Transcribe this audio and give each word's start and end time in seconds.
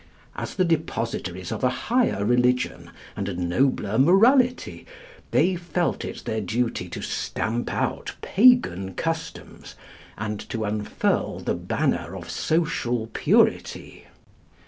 As 0.35 0.55
the 0.55 0.65
depositaries 0.65 1.51
of 1.51 1.63
a 1.63 1.69
higher 1.69 2.25
religion 2.25 2.89
and 3.15 3.29
a 3.29 3.35
nobler 3.35 3.99
morality, 3.99 4.87
they 5.29 5.55
felt 5.55 6.03
it 6.03 6.23
their 6.25 6.41
duty 6.41 6.89
to 6.89 7.03
stamp 7.03 7.71
out 7.71 8.15
pagan 8.23 8.95
customs, 8.95 9.75
and 10.17 10.39
to 10.49 10.65
unfurl 10.65 11.37
the 11.41 11.53
banner 11.53 12.15
of 12.15 12.31
social 12.31 13.11
purity. 13.13 14.05